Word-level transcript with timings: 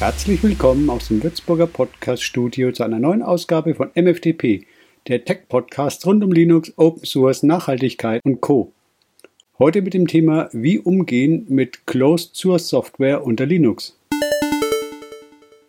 Herzlich 0.00 0.42
willkommen 0.42 0.88
aus 0.88 1.08
dem 1.08 1.22
Würzburger 1.22 1.66
Podcast-Studio 1.66 2.72
zu 2.72 2.82
einer 2.84 2.98
neuen 2.98 3.20
Ausgabe 3.22 3.74
von 3.74 3.90
MFTP, 3.94 4.64
der 5.08 5.26
Tech-Podcast 5.26 6.06
rund 6.06 6.24
um 6.24 6.32
Linux, 6.32 6.72
Open 6.76 7.04
Source, 7.04 7.42
Nachhaltigkeit 7.42 8.22
und 8.24 8.40
Co. 8.40 8.72
Heute 9.58 9.82
mit 9.82 9.92
dem 9.92 10.06
Thema 10.06 10.48
Wie 10.52 10.78
umgehen 10.78 11.44
mit 11.50 11.86
Closed 11.86 12.34
Source 12.34 12.68
Software 12.68 13.26
unter 13.26 13.44
Linux. 13.44 13.98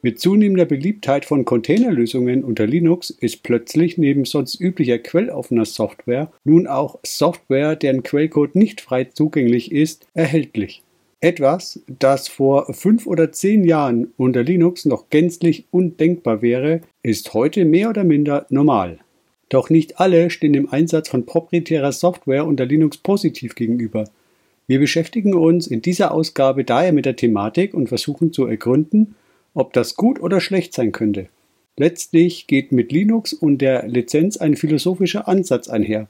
Mit 0.01 0.21
zunehmender 0.21 0.63
Beliebtheit 0.63 1.25
von 1.25 1.43
Containerlösungen 1.43 2.45
unter 2.45 2.65
Linux 2.65 3.09
ist 3.09 3.43
plötzlich 3.43 3.97
neben 3.97 4.23
sonst 4.23 4.61
üblicher 4.61 4.99
quelloffener 4.99 5.65
Software 5.65 6.31
nun 6.45 6.67
auch 6.67 6.99
Software, 7.05 7.75
deren 7.75 8.01
Quellcode 8.01 8.55
nicht 8.55 8.79
frei 8.79 9.03
zugänglich 9.03 9.73
ist, 9.73 10.07
erhältlich. 10.13 10.83
Etwas, 11.23 11.79
das 11.99 12.27
vor 12.27 12.73
fünf 12.73 13.05
oder 13.05 13.31
zehn 13.31 13.63
Jahren 13.63 14.11
unter 14.17 14.41
Linux 14.41 14.85
noch 14.85 15.11
gänzlich 15.11 15.65
undenkbar 15.69 16.41
wäre, 16.41 16.81
ist 17.03 17.35
heute 17.35 17.63
mehr 17.63 17.91
oder 17.91 18.03
minder 18.03 18.47
normal. 18.49 18.97
Doch 19.49 19.69
nicht 19.69 19.99
alle 19.99 20.31
stehen 20.31 20.53
dem 20.53 20.67
Einsatz 20.73 21.09
von 21.09 21.27
proprietärer 21.27 21.91
Software 21.91 22.47
unter 22.47 22.65
Linux 22.65 22.97
positiv 22.97 23.53
gegenüber. 23.53 24.05
Wir 24.65 24.79
beschäftigen 24.79 25.35
uns 25.35 25.67
in 25.67 25.83
dieser 25.83 26.11
Ausgabe 26.11 26.63
daher 26.63 26.91
mit 26.91 27.05
der 27.05 27.15
Thematik 27.15 27.75
und 27.75 27.89
versuchen 27.89 28.33
zu 28.33 28.47
ergründen, 28.47 29.13
ob 29.53 29.73
das 29.73 29.95
gut 29.95 30.19
oder 30.19 30.41
schlecht 30.41 30.73
sein 30.73 30.91
könnte. 30.91 31.27
Letztlich 31.77 32.47
geht 32.47 32.71
mit 32.71 32.91
Linux 32.91 33.31
und 33.31 33.59
der 33.59 33.87
Lizenz 33.87 34.37
ein 34.37 34.55
philosophischer 34.55 35.27
Ansatz 35.27 35.69
einher. 35.69 36.07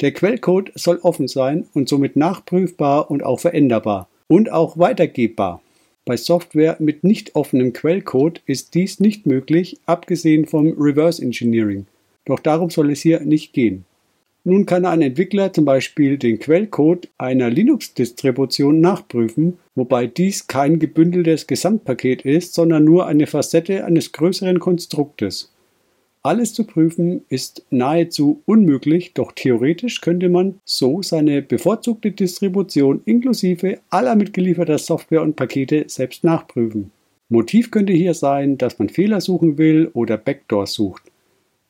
Der 0.00 0.10
Quellcode 0.10 0.72
soll 0.74 0.98
offen 1.02 1.28
sein 1.28 1.66
und 1.74 1.88
somit 1.88 2.16
nachprüfbar 2.16 3.08
und 3.08 3.22
auch 3.22 3.38
veränderbar 3.38 4.08
und 4.28 4.52
auch 4.52 4.78
weitergebbar. 4.78 5.62
Bei 6.04 6.16
Software 6.16 6.76
mit 6.78 7.04
nicht 7.04 7.34
offenem 7.34 7.72
Quellcode 7.72 8.40
ist 8.46 8.74
dies 8.74 9.00
nicht 9.00 9.26
möglich, 9.26 9.78
abgesehen 9.84 10.46
vom 10.46 10.72
Reverse 10.78 11.20
Engineering. 11.20 11.86
Doch 12.24 12.38
darum 12.38 12.70
soll 12.70 12.92
es 12.92 13.02
hier 13.02 13.20
nicht 13.20 13.52
gehen. 13.52 13.84
Nun 14.44 14.64
kann 14.64 14.86
ein 14.86 15.02
Entwickler 15.02 15.52
zum 15.52 15.66
Beispiel 15.66 16.16
den 16.16 16.38
Quellcode 16.38 17.08
einer 17.18 17.50
Linux-Distribution 17.50 18.80
nachprüfen, 18.80 19.58
wobei 19.74 20.06
dies 20.06 20.46
kein 20.46 20.78
gebündeltes 20.78 21.46
Gesamtpaket 21.46 22.22
ist, 22.22 22.54
sondern 22.54 22.84
nur 22.84 23.06
eine 23.06 23.26
Facette 23.26 23.84
eines 23.84 24.12
größeren 24.12 24.58
Konstruktes. 24.58 25.52
Alles 26.28 26.52
zu 26.52 26.64
prüfen 26.64 27.22
ist 27.30 27.64
nahezu 27.70 28.42
unmöglich, 28.44 29.14
doch 29.14 29.32
theoretisch 29.32 30.02
könnte 30.02 30.28
man 30.28 30.60
so 30.66 31.00
seine 31.00 31.40
bevorzugte 31.40 32.10
Distribution 32.10 33.00
inklusive 33.06 33.78
aller 33.88 34.14
mitgelieferter 34.14 34.76
Software 34.76 35.22
und 35.22 35.36
Pakete 35.36 35.86
selbst 35.88 36.24
nachprüfen. 36.24 36.90
Motiv 37.30 37.70
könnte 37.70 37.94
hier 37.94 38.12
sein, 38.12 38.58
dass 38.58 38.78
man 38.78 38.90
Fehler 38.90 39.22
suchen 39.22 39.56
will 39.56 39.90
oder 39.94 40.18
Backdoors 40.18 40.74
sucht. 40.74 41.04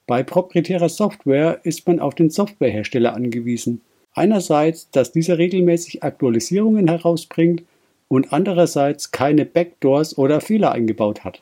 Bei 0.08 0.24
proprietärer 0.24 0.88
Software 0.88 1.60
ist 1.62 1.86
man 1.86 2.00
auf 2.00 2.16
den 2.16 2.30
Softwarehersteller 2.30 3.14
angewiesen. 3.14 3.82
Einerseits, 4.12 4.90
dass 4.90 5.12
dieser 5.12 5.38
regelmäßig 5.38 6.02
Aktualisierungen 6.02 6.88
herausbringt 6.88 7.62
und 8.08 8.32
andererseits 8.32 9.12
keine 9.12 9.44
Backdoors 9.44 10.18
oder 10.18 10.40
Fehler 10.40 10.72
eingebaut 10.72 11.22
hat. 11.22 11.38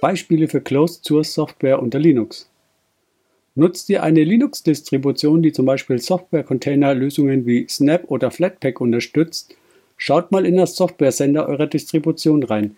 Beispiele 0.00 0.46
für 0.46 0.60
Closed 0.60 1.04
Source 1.04 1.34
Software 1.34 1.82
unter 1.82 1.98
Linux. 1.98 2.48
Nutzt 3.56 3.90
ihr 3.90 4.04
eine 4.04 4.22
Linux-Distribution, 4.22 5.42
die 5.42 5.50
zum 5.50 5.66
Beispiel 5.66 5.98
Software-Container-Lösungen 5.98 7.44
wie 7.46 7.66
Snap 7.68 8.04
oder 8.06 8.30
Flatpak 8.30 8.80
unterstützt, 8.80 9.56
schaut 9.96 10.30
mal 10.30 10.46
in 10.46 10.56
das 10.56 10.76
Software-Sender 10.76 11.48
eurer 11.48 11.66
Distribution 11.66 12.44
rein. 12.44 12.76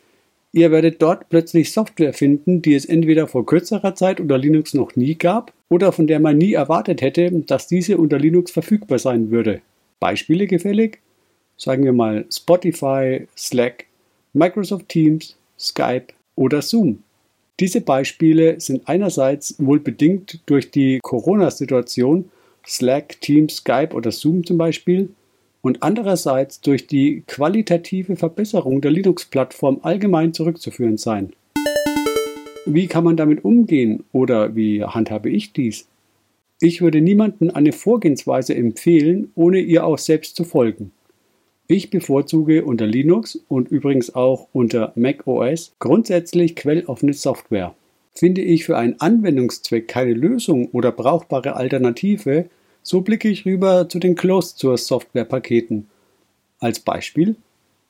Ihr 0.53 0.71
werdet 0.71 1.03
dort 1.03 1.29
plötzlich 1.29 1.73
Software 1.73 2.15
finden, 2.15 2.63
die 2.63 2.75
es 2.75 2.87
entweder 2.87 3.27
vor 3.27 3.45
kürzerer 3.45 3.95
Zeit 3.95 4.19
unter 4.19 4.39
Linux 4.39 4.73
noch 4.73 4.97
nie 4.97 5.15
gab 5.15 5.53
oder 5.69 5.93
von 5.93 6.07
der 6.07 6.21
man 6.21 6.39
nie 6.39 6.55
erwartet 6.55 7.03
hätte, 7.03 7.31
dass 7.31 7.67
diese 7.67 7.99
unter 7.99 8.19
Linux 8.19 8.51
verfügbar 8.51 8.99
sein 8.99 9.31
würde. 9.31 9.61
Beispiele 10.01 10.47
gefällig? 10.47 11.01
Sagen 11.59 11.85
wir 11.85 11.93
mal 11.93 12.25
Spotify, 12.33 13.29
Slack, 13.37 13.85
Microsoft 14.33 14.89
Teams, 14.89 15.37
Skype 15.59 16.07
oder 16.35 16.63
Zoom. 16.63 17.03
Diese 17.61 17.83
Beispiele 17.83 18.59
sind 18.59 18.89
einerseits 18.89 19.55
wohl 19.59 19.81
bedingt 19.81 20.41
durch 20.47 20.71
die 20.71 20.99
Corona-Situation, 21.03 22.31
Slack, 22.67 23.21
Teams, 23.21 23.57
Skype 23.57 23.95
oder 23.95 24.11
Zoom 24.11 24.47
zum 24.47 24.57
Beispiel, 24.57 25.11
und 25.61 25.83
andererseits 25.83 26.63
durch 26.63 26.87
die 26.87 27.23
qualitative 27.27 28.17
Verbesserung 28.17 28.81
der 28.81 28.93
Linux-Plattform 28.93 29.81
allgemein 29.83 30.33
zurückzuführen 30.33 30.97
sein. 30.97 31.35
Wie 32.65 32.87
kann 32.87 33.05
man 33.05 33.19
damit 33.19 33.45
umgehen 33.45 34.05
oder 34.13 34.57
wie 34.57 34.83
handhabe 34.83 35.29
ich 35.29 35.53
dies? 35.53 35.87
Ich 36.61 36.81
würde 36.81 37.03
niemandem 37.03 37.51
eine 37.51 37.73
Vorgehensweise 37.73 38.55
empfehlen, 38.55 39.33
ohne 39.35 39.61
ihr 39.61 39.85
auch 39.85 39.99
selbst 39.99 40.35
zu 40.37 40.45
folgen. 40.45 40.93
Ich 41.73 41.89
bevorzuge 41.89 42.65
unter 42.65 42.85
Linux 42.85 43.39
und 43.47 43.71
übrigens 43.71 44.13
auch 44.17 44.49
unter 44.53 44.93
Mac 44.97 45.29
OS 45.29 45.71
grundsätzlich 45.79 46.57
quelloffene 46.57 47.13
Software. 47.13 47.77
Finde 48.13 48.43
ich 48.43 48.65
für 48.65 48.77
einen 48.77 49.01
Anwendungszweck 49.01 49.87
keine 49.87 50.15
Lösung 50.15 50.67
oder 50.73 50.91
brauchbare 50.91 51.55
Alternative, 51.55 52.47
so 52.83 53.03
blicke 53.03 53.29
ich 53.29 53.47
rüber 53.47 53.89
zu 53.89 54.01
den 54.01 54.17
Closed 54.17 54.59
Source 54.59 54.89
Software 54.89 55.25
Paketen. 55.25 55.87
Als 56.59 56.81
Beispiel 56.81 57.37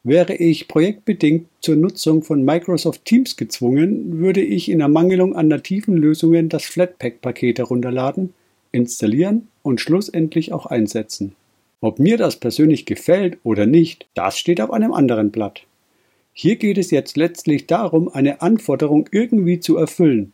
Wäre 0.05 0.35
ich 0.35 0.69
projektbedingt 0.69 1.47
zur 1.63 1.77
Nutzung 1.77 2.23
von 2.23 2.45
Microsoft 2.45 3.07
Teams 3.07 3.39
gezwungen, 3.39 4.19
würde 4.19 4.43
ich 4.43 4.71
in 4.71 4.81
Ermangelung 4.81 5.35
an 5.35 5.49
nativen 5.49 5.97
Lösungen 5.97 6.51
das 6.51 6.65
Flatpak-Paket 6.65 7.61
herunterladen, 7.61 8.35
installieren 8.73 9.49
und 9.63 9.81
schlussendlich 9.81 10.53
auch 10.53 10.67
einsetzen. 10.67 11.35
Ob 11.81 11.99
mir 11.99 12.19
das 12.19 12.37
persönlich 12.37 12.85
gefällt 12.85 13.39
oder 13.43 13.67
nicht, 13.67 14.07
das 14.15 14.39
steht 14.39 14.61
auf 14.61 14.71
einem 14.71 14.93
anderen 14.93 15.31
Blatt. 15.31 15.63
Hier 16.33 16.57
geht 16.57 16.79
es 16.79 16.91
jetzt 16.91 17.17
letztlich 17.17 17.67
darum, 17.67 18.09
eine 18.13 18.43
Anforderung 18.43 19.09
irgendwie 19.11 19.61
zu 19.61 19.77
erfüllen. 19.77 20.33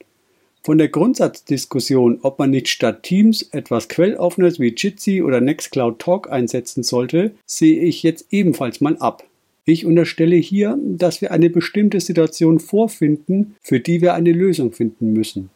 Von 0.63 0.79
der 0.79 0.89
Grundsatzdiskussion, 0.89 2.19
ob 2.23 2.41
man 2.41 2.51
nicht 2.51 2.69
statt 2.69 3.05
Teams 3.05 3.43
etwas 3.53 3.89
Quelloffenes 3.89 4.59
wie 4.59 4.75
Jitsi 4.77 5.23
oder 5.23 5.41
Nextcloud 5.41 6.01
Talk 6.01 6.31
einsetzen 6.31 6.83
sollte, 6.83 7.31
sehe 7.47 7.81
ich 7.81 8.03
jetzt 8.03 8.27
ebenfalls 8.33 8.81
mal 8.81 8.97
ab. 8.97 9.25
Ich 9.65 9.87
unterstelle 9.87 10.37
hier, 10.37 10.77
dass 10.83 11.21
wir 11.21 11.31
eine 11.31 11.51
bestimmte 11.51 12.01
Situation 12.01 12.59
vorfinden, 12.59 13.55
für 13.63 13.79
die 13.79 14.01
wir 14.01 14.15
eine 14.15 14.33
Lösung 14.33 14.73
finden 14.73 15.13
müssen. 15.13 15.51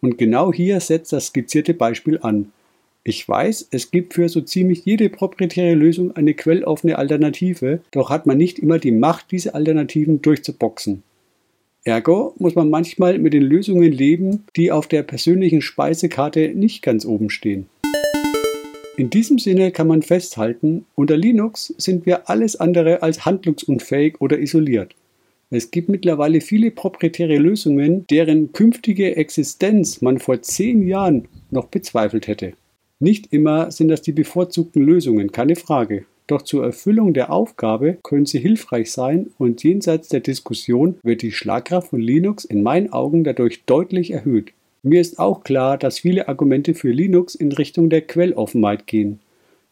Und 0.00 0.18
genau 0.18 0.52
hier 0.52 0.80
setzt 0.80 1.12
das 1.14 1.28
skizzierte 1.28 1.72
Beispiel 1.72 2.18
an. 2.20 2.52
Ich 3.08 3.28
weiß, 3.28 3.68
es 3.70 3.92
gibt 3.92 4.14
für 4.14 4.28
so 4.28 4.40
ziemlich 4.40 4.84
jede 4.84 5.08
proprietäre 5.08 5.76
Lösung 5.76 6.16
eine 6.16 6.34
quelloffene 6.34 6.98
Alternative, 6.98 7.78
doch 7.92 8.10
hat 8.10 8.26
man 8.26 8.36
nicht 8.36 8.58
immer 8.58 8.80
die 8.80 8.90
Macht, 8.90 9.30
diese 9.30 9.54
Alternativen 9.54 10.22
durchzuboxen. 10.22 11.04
Ergo 11.84 12.34
muss 12.38 12.56
man 12.56 12.68
manchmal 12.68 13.20
mit 13.20 13.32
den 13.32 13.44
Lösungen 13.44 13.92
leben, 13.92 14.42
die 14.56 14.72
auf 14.72 14.88
der 14.88 15.04
persönlichen 15.04 15.62
Speisekarte 15.62 16.48
nicht 16.56 16.82
ganz 16.82 17.06
oben 17.06 17.30
stehen. 17.30 17.68
In 18.96 19.08
diesem 19.08 19.38
Sinne 19.38 19.70
kann 19.70 19.86
man 19.86 20.02
festhalten, 20.02 20.84
unter 20.96 21.16
Linux 21.16 21.72
sind 21.78 22.06
wir 22.06 22.28
alles 22.28 22.56
andere 22.56 23.04
als 23.04 23.24
handlungsunfähig 23.24 24.20
oder 24.20 24.40
isoliert. 24.40 24.96
Es 25.50 25.70
gibt 25.70 25.88
mittlerweile 25.88 26.40
viele 26.40 26.72
proprietäre 26.72 27.36
Lösungen, 27.36 28.04
deren 28.08 28.50
künftige 28.50 29.14
Existenz 29.14 30.02
man 30.02 30.18
vor 30.18 30.42
zehn 30.42 30.88
Jahren 30.88 31.28
noch 31.52 31.68
bezweifelt 31.68 32.26
hätte. 32.26 32.54
Nicht 32.98 33.32
immer 33.32 33.70
sind 33.70 33.88
das 33.88 34.00
die 34.00 34.12
bevorzugten 34.12 34.82
Lösungen, 34.82 35.30
keine 35.30 35.56
Frage. 35.56 36.06
Doch 36.26 36.42
zur 36.42 36.64
Erfüllung 36.64 37.14
der 37.14 37.30
Aufgabe 37.30 37.98
können 38.02 38.26
sie 38.26 38.38
hilfreich 38.38 38.90
sein 38.90 39.28
und 39.38 39.62
jenseits 39.62 40.08
der 40.08 40.20
Diskussion 40.20 40.96
wird 41.02 41.22
die 41.22 41.30
Schlagkraft 41.30 41.90
von 41.90 42.00
Linux 42.00 42.44
in 42.44 42.62
meinen 42.62 42.92
Augen 42.92 43.22
dadurch 43.22 43.64
deutlich 43.64 44.10
erhöht. 44.12 44.52
Mir 44.82 45.00
ist 45.00 45.18
auch 45.18 45.44
klar, 45.44 45.78
dass 45.78 45.98
viele 45.98 46.28
Argumente 46.28 46.74
für 46.74 46.90
Linux 46.90 47.34
in 47.34 47.52
Richtung 47.52 47.90
der 47.90 48.00
Quelloffenheit 48.00 48.86
gehen. 48.86 49.20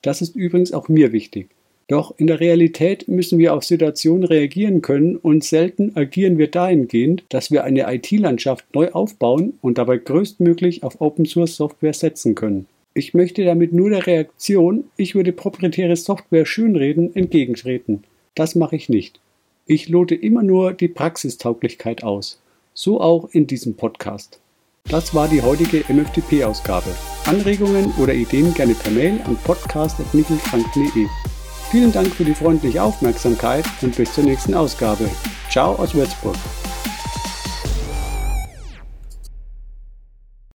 Das 0.03 0.21
ist 0.21 0.37
übrigens 0.37 0.73
auch 0.73 0.89
mir 0.89 1.13
wichtig. 1.13 1.49
Doch 1.89 2.15
in 2.19 2.27
der 2.27 2.41
Realität 2.41 3.09
müssen 3.09 3.39
wir 3.39 3.55
auf 3.55 3.65
Situationen 3.65 4.25
reagieren 4.25 4.81
können 4.81 5.17
und 5.17 5.45
selten 5.45 5.93
agieren 5.97 6.39
wir 6.39 6.51
dahingehend, 6.51 7.25
dass 7.29 7.51
wir 7.51 7.65
eine 7.65 7.93
IT-Landschaft 7.93 8.67
neu 8.75 8.91
aufbauen 8.91 9.55
und 9.61 9.79
dabei 9.79 9.99
größtmöglich 9.99 10.83
auf 10.83 11.01
Open 11.01 11.27
Source 11.27 11.57
Software 11.57 11.95
setzen 11.95 12.35
können. 12.35 12.67
Ich 12.95 13.13
möchte 13.13 13.45
damit 13.45 13.73
nur 13.73 13.91
der 13.91 14.07
Reaktion, 14.07 14.85
ich 14.97 15.17
würde 15.17 15.33
proprietäre 15.33 15.97
Software 15.97 16.47
schönreden, 16.47 17.15
entgegentreten. 17.17 18.05
Das 18.37 18.55
mache 18.55 18.77
ich 18.77 18.89
nicht. 18.89 19.21
Ich 19.67 19.89
lote 19.89 20.15
immer 20.15 20.43
nur 20.43 20.73
die 20.73 20.89
Praxistauglichkeit 20.89 22.05
aus. 22.05 22.41
So 22.73 23.01
auch 23.01 23.29
in 23.31 23.49
diesem 23.49 23.75
Podcast. 23.75 24.41
Das 24.89 25.15
war 25.15 25.29
die 25.29 25.43
heutige 25.43 25.85
MFTP-Ausgabe. 25.93 26.91
Anregungen 27.25 27.93
oder 27.99 28.15
Ideen 28.15 28.53
gerne 28.55 28.75
per 28.75 28.93
Mail 28.93 29.21
an 29.25 29.37
podcast.michelfrank.de. 29.45 31.07
Vielen 31.71 31.93
Dank 31.93 32.09
für 32.09 32.25
die 32.25 32.35
freundliche 32.35 32.83
Aufmerksamkeit 32.83 33.65
und 33.83 33.97
bis 33.97 34.13
zur 34.13 34.25
nächsten 34.25 34.55
Ausgabe. 34.55 35.09
Ciao 35.51 35.75
aus 35.75 35.95
Würzburg. 35.95 36.37